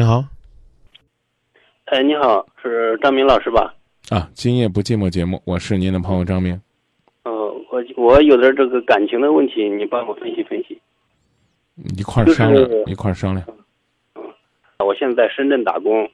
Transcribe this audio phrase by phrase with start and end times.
[0.00, 0.24] 你好，
[1.84, 3.74] 哎，你好，是张明老师吧？
[4.08, 6.58] 啊，今夜不寂寞节目，我是您的朋友张明。
[7.24, 7.34] 嗯、
[7.70, 10.80] 我我有点这个感情的问题，你帮我分析分析。
[11.98, 13.46] 一块儿就是商量，一块儿商量。
[14.78, 16.10] 我现在在深圳打工，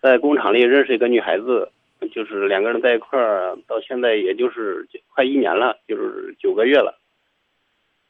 [0.00, 1.68] 在工厂里认识一个女孩子，
[2.12, 6.96] 就是两个人在一块儿，到现在也就是快一年了，就是九个月了。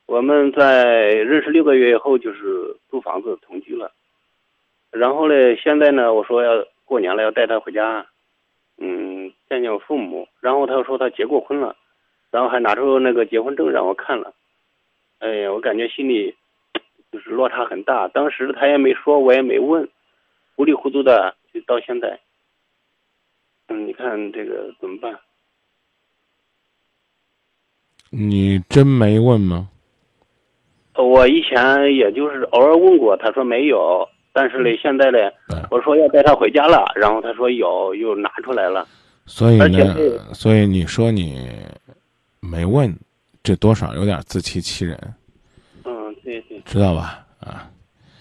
[0.04, 3.90] 我们在认识六个月以后，就是租房子同居了。
[4.98, 8.06] 然后呢，现在呢，我说要过年了，要带她回家，
[8.78, 10.26] 嗯，见见我父母。
[10.40, 11.76] 然后他又说他结过婚了，
[12.30, 14.32] 然后还拿出那个结婚证让我看了。
[15.18, 16.34] 哎呀，我感觉心里
[17.10, 18.08] 就是落差很大。
[18.08, 19.88] 当时他也没说，我也没问，
[20.54, 22.18] 糊里糊涂的就到现在。
[23.68, 25.18] 嗯，你看这个怎么办？
[28.10, 29.68] 你真没问吗？
[30.94, 34.08] 呃我以前也就是偶尔问过，他说没有。
[34.38, 35.18] 但是呢，现在呢，
[35.70, 38.86] 我说要带他回家了，然后他说有，又拿出来了。
[39.24, 39.96] 所以呢，
[40.34, 41.48] 所以你说你
[42.40, 42.94] 没问，
[43.42, 45.14] 这多少有点自欺欺人，
[45.84, 47.24] 嗯，对对，知道吧？
[47.40, 47.66] 啊，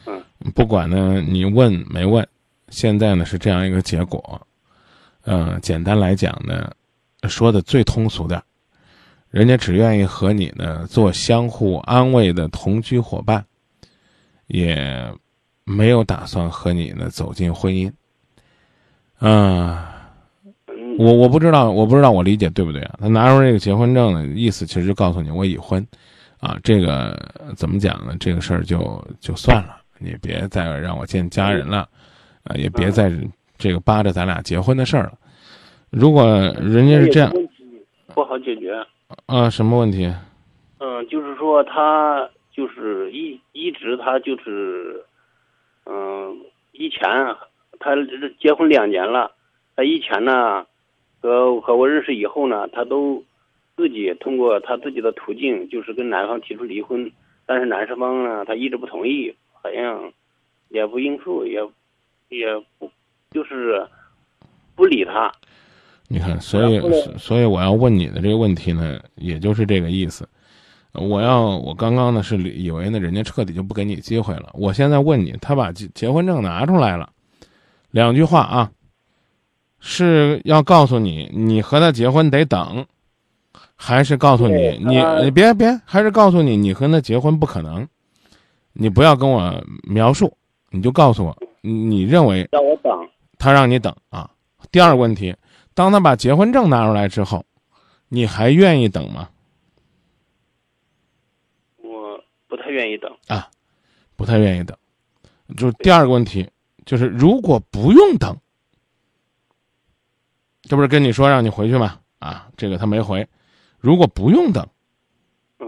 [0.05, 0.23] 嗯，
[0.55, 2.25] 不管呢你问没问，
[2.69, 4.41] 现在呢是这样一个结果。
[5.25, 6.71] 嗯、简单来讲呢，
[7.27, 8.41] 说的最通俗点，
[9.31, 13.45] 人家只愿意和你呢做相互安慰的同居伙伴，
[14.47, 15.13] 也
[15.65, 17.91] 没有打算和你呢走进婚姻。
[19.17, 20.11] 啊、
[20.67, 22.95] 嗯，我我不知道，我不知道我理解对不对啊？
[22.99, 25.85] 他拿出这个结婚证的意思，其实就告诉你我已婚，
[26.39, 28.15] 啊，这个呃怎么讲呢？
[28.19, 31.87] 这个事儿就就算了，你别再让我见家人了，
[32.43, 33.11] 啊，也别再
[33.57, 35.13] 这个扒着咱俩结婚的事儿了。
[35.89, 36.25] 如果
[36.59, 37.31] 人家是这样
[38.13, 38.73] 不好解决。
[39.27, 40.13] 啊，什么问题？
[40.79, 45.01] 嗯，就是说他就是一一直他就是，
[45.85, 46.41] 嗯，
[46.71, 47.01] 以前
[47.79, 49.31] 他这结婚两年了，
[49.75, 50.65] 他以前呢
[51.21, 53.23] 和和我认识以后呢，他都
[53.75, 57.11] 自己通过他自己的途径，就是跟男方提出离婚，
[57.45, 60.11] 但是男方呢他一直不同意，好像
[60.69, 61.61] 也不应付，也
[62.29, 62.47] 也
[62.79, 62.89] 不
[63.31, 63.85] 就是
[64.75, 65.31] 不理他。
[66.07, 66.79] 你看，所以
[67.17, 70.27] 所以我要问你的这个问题呢，也就是这个意思。
[70.97, 77.09] 我要我刚刚呢是以为呢人家彻底就不给你机会了，我现在问你，他把结结婚证拿出来了，
[77.91, 78.71] 两句话啊，
[79.79, 82.85] 是要告诉你你和他结婚得等，
[83.75, 87.87] 还是告诉你你你别别，还是告诉你你和他结婚不可能，
[88.73, 90.35] 你不要跟我描述，
[90.69, 92.91] 你就告诉我你认为让我等，
[93.37, 94.29] 他让你等啊。
[94.71, 95.35] 第二个问题，
[95.73, 97.43] 当他把结婚证拿出来之后，
[98.09, 99.29] 你还愿意等吗？
[101.77, 102.19] 我
[102.55, 103.49] 不太愿意等啊。
[104.15, 104.77] 不太愿意等。
[105.57, 106.49] 就是第二个问题，
[106.85, 108.35] 就是如果不用等，
[110.61, 111.99] 这不是跟你说让你回去吗？
[112.19, 113.27] 啊，这个他没回。
[113.77, 114.65] 如果不用等，
[115.59, 115.67] 嗯，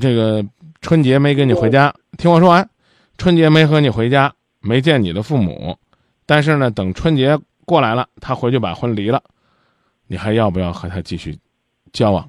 [0.00, 0.44] 这个
[0.80, 2.68] 春节没跟你回家，听我说完，
[3.16, 5.78] 春节没和你回家，没见你的父母，
[6.26, 9.22] 但是呢，等春节过来了，他回去把婚离了，
[10.08, 11.38] 你还要不要和他继续
[11.92, 12.28] 交往，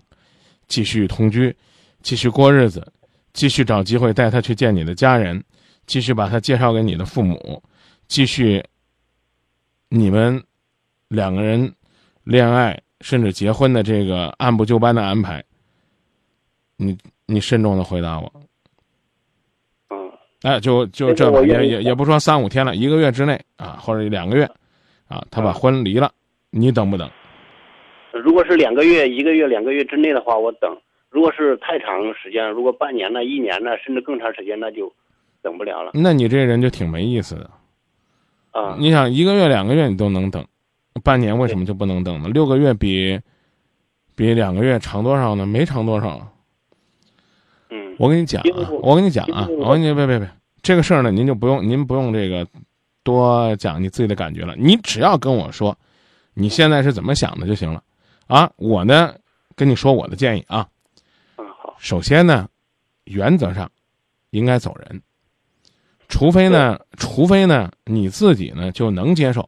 [0.68, 1.58] 继续同居，
[2.04, 2.94] 继续过日子，
[3.38, 5.42] 继续找机会带他去见你的家人，
[5.86, 7.62] 继续把他介绍给你的父母，
[8.08, 8.64] 继续
[9.90, 10.44] 你们
[11.08, 11.72] 两个人
[12.24, 15.44] 恋爱甚至结婚的这个按部就班的安排，
[16.78, 16.98] 你
[17.28, 18.34] 你慎重的回答我。
[19.92, 20.12] 嗯。
[20.42, 24.50] 哎，就就这也也也不说三五天了，一个月之内啊，或者两个月，
[25.08, 26.12] 啊，他把嗯婚离了，
[26.50, 27.08] 你等不等？
[28.14, 30.72] 如果是两个月、一个月、两个月之内的话，我等；
[31.18, 34.94] 如果是太长时间，如果半年呢、一年呢，甚至更长时间，那就
[35.42, 37.50] 等不了了那你这人就挺没意思的。
[38.52, 38.76] 啊。
[38.78, 40.46] 你想一个月、两个月你都能等，
[41.04, 42.30] 半年为什么就不能等呢？
[42.30, 43.20] 六个月比
[44.16, 45.44] 比两个月长多少呢？
[45.44, 46.22] 没长多少。
[47.72, 50.30] 嗯，我跟你讲啊，我我跟你讲啊，我我跟你别别别，
[50.62, 52.46] 这个事儿呢，您就不用您不用这个
[53.02, 55.76] 多讲你自己的感觉了，你只要跟我说
[56.36, 57.82] 你现在是怎么想的就行了。
[58.28, 59.16] 啊，我呢
[59.56, 60.68] 跟你说我的建议啊，
[61.80, 62.48] 首先呢，
[63.06, 63.70] 原则上
[64.32, 65.02] 应该走人，
[66.08, 69.48] 除非呢，除非呢你自己呢就能接受，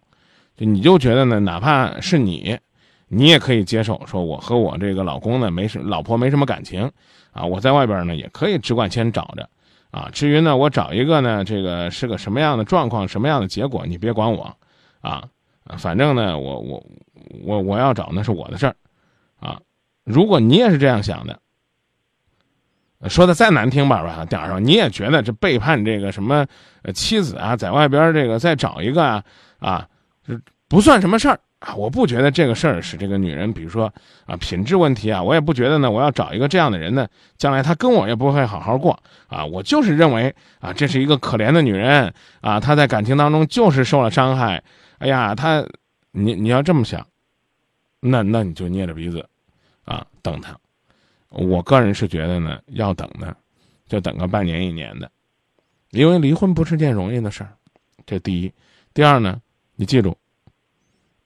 [0.56, 2.58] 就你就觉得呢，哪怕是你，
[3.08, 6.90] 你也可以接受，说我和我这个老公呢没什老婆没什么感情，
[7.32, 9.50] 啊，我在外边呢也可以只管先找着，
[9.92, 14.56] 啊，至于呢我找一个呢这个是个什么样的状况，什么样的结果，你别管我，
[15.02, 15.24] 啊，
[15.64, 16.86] 啊反正呢我我
[17.44, 18.76] 我我要找那是我的事儿，
[19.40, 19.60] 啊，
[20.04, 21.40] 如果你也是这样想的。
[23.08, 26.46] 说的再难听吧吧点儿上，你也觉得这背叛这个什么
[26.94, 29.24] 妻子啊，在外边这个再找一个啊
[29.60, 29.88] 啊，
[30.68, 31.74] 不算什么事儿啊。
[31.76, 33.94] 我不觉得这个事儿是这个女人，比如说
[34.26, 35.90] 啊品质问题啊，我也不觉得呢。
[35.90, 37.08] 我要找一个这样的人呢，
[37.38, 39.46] 将来她跟我也不会好好过啊。
[39.46, 44.62] 我就是认为啊，这是一个可怜的女人啊，她在感情当中就是受了伤害。
[44.98, 45.66] 哎呀，她，
[46.12, 47.08] 你你要这么想，
[48.02, 49.26] 那那你就捏着鼻子
[49.86, 50.58] 啊等她。
[51.30, 53.36] 我个人是觉得呢，要等呢，
[53.88, 55.12] 就等个半年一年的，
[55.92, 57.56] 因为离婚不是件容易的事儿。
[58.06, 58.52] 这第一，
[58.94, 59.40] 第二呢，
[59.76, 60.18] 你记住，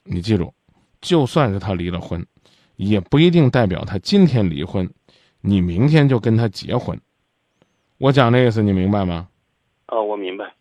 [0.02, 0.52] 你记住，
[1.00, 2.24] 就算是他离了婚，
[2.76, 4.88] 也不一定代表他今天离婚，
[5.40, 7.00] 你明天就跟他结婚。
[7.96, 9.28] 我讲这意思你明白吗？
[9.88, 10.52] 哦，我明白。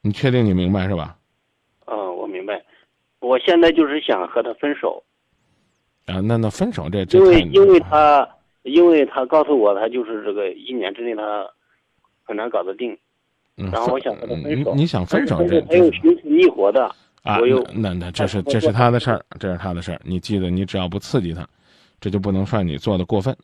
[0.00, 1.16] 你确定你明白是吧？
[1.86, 2.64] 嗯，我明白。
[3.20, 5.04] 我现在就是想和他分手。
[6.08, 8.26] 啊，那那分手这这因为因为他
[8.62, 11.46] 因为他告诉我，他就是这个一年之内他
[12.24, 12.96] 很难搞得定，
[13.58, 14.74] 嗯，然后我想和他分手。
[14.74, 16.86] 你想分手这还有寻死觅活的
[17.22, 17.38] 啊？
[17.74, 20.00] 那那这是这是他的事儿，这是他的事儿。
[20.02, 21.46] 你记得，你只要不刺激他，
[22.00, 23.36] 这就不能算你做的过分。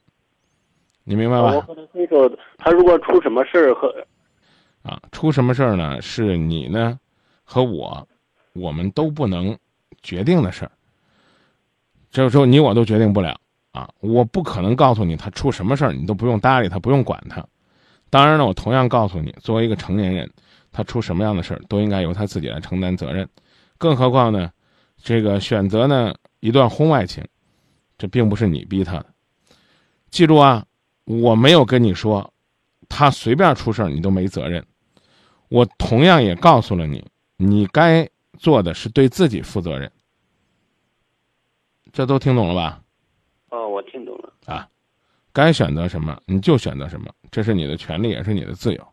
[1.04, 1.54] 你明白吧？
[1.54, 3.94] 我和他分手，他如果出什么事儿和
[4.82, 6.00] 啊出什么事儿呢？
[6.00, 6.98] 是你呢
[7.44, 8.08] 和我，
[8.54, 9.54] 我们都不能
[10.02, 10.70] 决定的事儿。
[12.14, 13.36] 这个时候你我都决定不了
[13.72, 13.90] 啊！
[13.98, 17.44] 我不可能告诉你他出什么事儿，你都不用搭理他，不用管他。
[18.08, 20.30] 当然了，我同样告诉你，作为一个成年人，
[20.70, 23.28] 他出什么样的事儿都应该由他自己来承担责任。
[23.78, 24.48] 更何况呢，
[25.02, 27.24] 这个选择呢一段婚外情，
[27.98, 29.06] 这并不是你逼他的。
[30.08, 30.64] 记住啊，
[31.06, 32.32] 我没有跟你说，
[32.88, 34.64] 他随便出事儿你都没责任。
[35.48, 37.04] 我同样也告诉了你，
[37.38, 38.08] 你该
[38.38, 39.90] 做的是对自己负责任。
[41.94, 42.80] 这都听懂了吧？
[43.50, 44.32] 哦，我听懂了。
[44.46, 44.68] 啊，
[45.32, 48.88] 该选择什么你就选择什么，这是你的权利，也是你的自由。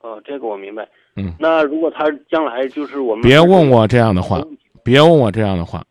[0.00, 0.88] 哦，这个我明白。
[1.16, 1.34] 嗯。
[1.38, 4.42] 那如果他将来就是我们别问我这样的话，
[4.82, 5.84] 别问我这样的话。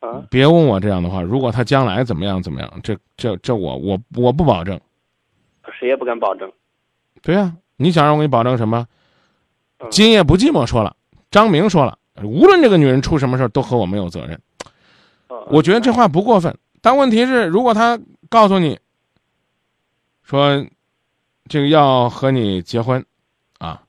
[0.00, 0.26] 啊！
[0.28, 1.22] 别问我这样的话。
[1.22, 4.78] 如果他将来怎么样怎么样，这这这我我我不保证。
[5.78, 6.52] 谁也不敢保证。
[7.22, 8.88] 对呀，你想让我给你保证什么？
[9.90, 10.96] 今夜不寂寞说了，
[11.30, 11.98] 张明说了。
[12.22, 14.40] 无论这个女人出什么事都和我没有责任。
[15.48, 17.98] 我觉得这话不过分，但问题是，如果他
[18.28, 18.78] 告诉你，
[20.22, 20.66] 说，
[21.48, 23.04] 这个要和你结婚，
[23.58, 23.82] 啊，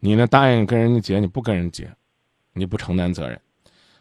[0.00, 1.88] 你呢答应跟人家结，你不跟人结，
[2.52, 3.40] 你不承担责任，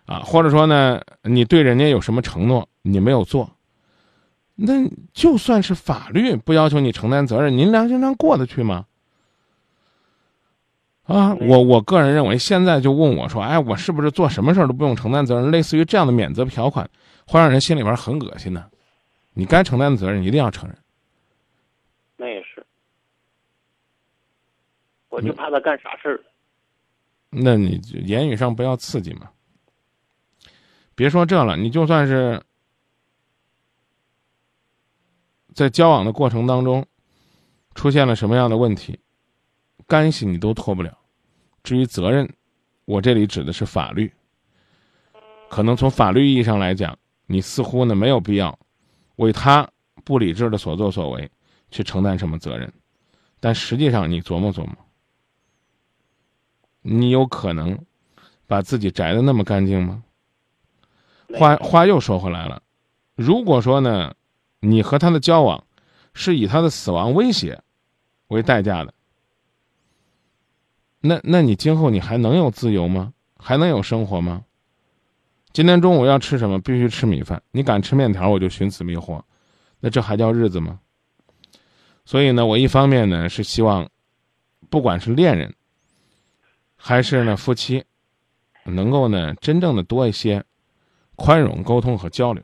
[0.06, 3.52] 啊，或者说呢，你对人家有什么承诺，你没有做，
[4.56, 4.74] 那
[5.14, 8.86] 就算是法律不要求你承担责任，您良心上过得去吗？
[11.08, 15.50] 啊，我我个人认为，现在就问我说，哎，我是不是做什么事儿都不用承担责任？
[15.50, 16.90] 类似于这样的免责条款，
[17.26, 18.70] 会让人心里边很恶心的。
[19.34, 20.78] 你该承担的责任一定要承认。
[22.18, 22.66] 那也是，
[25.08, 26.20] 我就怕他干傻事儿。
[27.30, 29.30] 那你言语上不要刺激嘛。
[30.94, 32.42] 别说这了，你就算是
[35.54, 36.86] 在交往的过程当中
[37.76, 39.00] 出现了什么样的问题。
[39.88, 40.98] 干系你都脱不了，
[41.64, 42.30] 至于责任，
[42.86, 44.12] 我这里指的是法律。
[45.50, 48.60] 可能从法律意义上来讲，你似乎呢没有必要
[49.16, 49.70] 为他
[50.04, 51.32] 不理智的所作所为
[51.72, 52.72] 去承担什么责任，
[53.40, 54.76] 但实际上你琢磨琢磨，
[56.82, 57.80] 你有可能
[58.46, 60.04] 把自己摘的那么干净吗？
[61.34, 62.62] 话话又说回来了，
[63.16, 64.14] 如果说呢，
[64.60, 65.64] 你和他的交往
[66.14, 67.62] 是以他的死亡威胁
[68.28, 68.94] 为代价的。
[71.00, 73.14] 那那你今后你还能有自由吗？
[73.38, 74.44] 还能有生活吗？
[75.54, 76.60] 今天中午要吃什么？
[76.60, 77.42] 必须吃米饭。
[77.52, 79.24] 你敢吃面条，我就寻死觅活。
[79.80, 80.80] 那这还叫日子吗？
[82.04, 83.88] 所以呢，我一方面呢是希望，
[84.70, 85.54] 不管是恋人，
[86.76, 87.84] 还是呢夫妻，
[88.64, 90.44] 能够呢真正的多一些
[91.16, 92.44] 宽容、沟通和交流。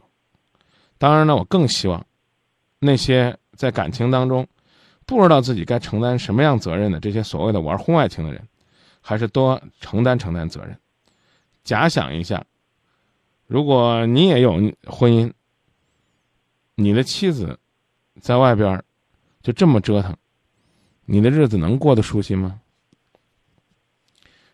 [0.97, 2.05] 当然呢，我更希望
[2.79, 4.47] 那些在感情当中。
[5.05, 8.47] 不知道自己该承担什么样责任的这些所谓的玩婚外情的人，
[9.01, 10.77] 还是多承担承担责任。
[11.63, 12.45] 假想一下，
[13.47, 14.53] 如果你也有
[14.85, 15.31] 婚姻，
[16.75, 17.59] 你的妻子
[18.21, 18.83] 在外边
[19.41, 20.15] 就这么折腾，
[21.05, 22.59] 你的日子能过得舒心吗？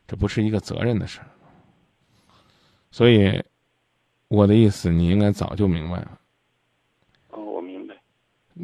[0.08, 1.28] 这不是一个责任的事儿。
[2.92, 3.44] 所以，
[4.28, 6.20] 我的意思你应该早就明白了。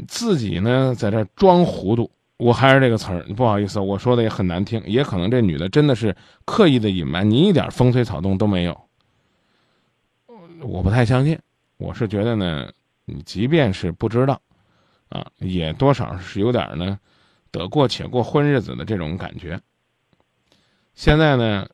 [0.07, 8.89] 自己呢，在这装糊涂，我还是这个词儿，不好意思，我说的也很难听，也可能这女的真的是刻意的隐瞒，你一点风吹草动都没有，
[10.61, 11.39] 我不太相信，
[11.77, 12.69] 我是觉得呢，
[13.05, 14.41] 你即便是不知道，
[15.09, 16.99] 啊，也多少是有点呢，
[17.49, 19.59] 得过且过混日子的这种感觉。
[20.93, 21.67] 现在呢，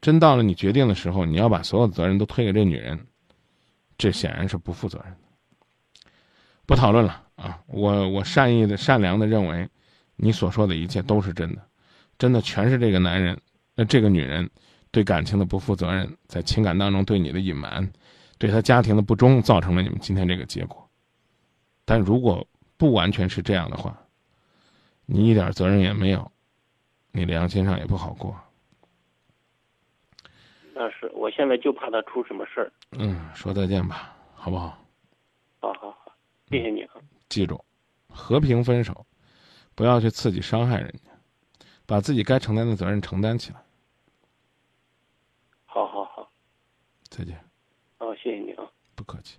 [0.00, 2.98] 真到了你决定的时候，你要把所有的责任都推给这女人，
[3.96, 5.18] 这显然是不负责任的。
[6.66, 7.58] 不讨论了啊！
[7.68, 9.66] 我我善意的、善良的认为，
[10.16, 11.62] 你所说的一切都是真的，
[12.18, 13.40] 真的全是这个男人，
[13.74, 14.48] 那这个女人
[14.90, 17.90] 对感情的不负责任，在情感当中对你的隐瞒，
[18.36, 20.86] 对他家庭的不忠，造成了你们今天这个结果。
[21.86, 23.96] 但如果不完全是这样的话，
[25.06, 26.30] 你一点责任也没有，
[27.10, 28.36] 你良心上也不好过。
[30.74, 32.72] 那是，我现在就怕他出什么事儿。
[32.98, 34.78] 嗯，说再见吧，好不好？
[35.60, 36.12] 好好好，
[36.50, 36.94] 谢谢你啊。
[37.30, 37.64] 记住，
[38.08, 39.06] 和平分手，
[39.74, 41.10] 不要去刺激伤害人家，
[41.86, 43.64] 把自己该承担的责任承担起来。
[45.64, 46.30] 好好好，
[47.08, 47.42] 再见。
[47.98, 48.64] 哦，谢谢你啊。
[48.96, 49.38] 不客气。